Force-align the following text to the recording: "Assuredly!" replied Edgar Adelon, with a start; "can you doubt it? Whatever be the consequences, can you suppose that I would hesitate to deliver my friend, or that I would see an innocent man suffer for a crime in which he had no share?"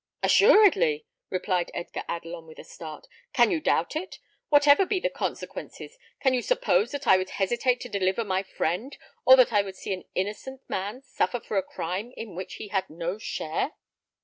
"Assuredly!" 0.23 1.05
replied 1.29 1.69
Edgar 1.75 2.01
Adelon, 2.09 2.47
with 2.47 2.57
a 2.57 2.63
start; 2.63 3.05
"can 3.33 3.51
you 3.51 3.61
doubt 3.61 3.95
it? 3.95 4.17
Whatever 4.49 4.83
be 4.83 4.99
the 4.99 5.11
consequences, 5.11 5.95
can 6.19 6.33
you 6.33 6.41
suppose 6.41 6.89
that 6.89 7.05
I 7.05 7.17
would 7.17 7.29
hesitate 7.29 7.79
to 7.81 7.87
deliver 7.87 8.23
my 8.23 8.41
friend, 8.41 8.97
or 9.25 9.35
that 9.35 9.53
I 9.53 9.61
would 9.61 9.75
see 9.75 9.93
an 9.93 10.05
innocent 10.15 10.61
man 10.67 11.03
suffer 11.03 11.39
for 11.39 11.57
a 11.57 11.61
crime 11.61 12.13
in 12.17 12.33
which 12.33 12.55
he 12.55 12.69
had 12.69 12.89
no 12.89 13.19
share?" 13.19 13.73